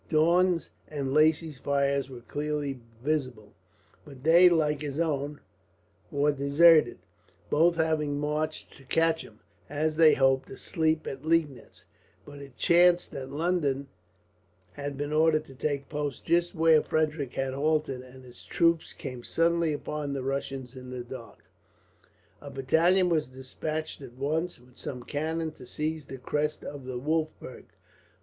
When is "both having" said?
7.51-8.19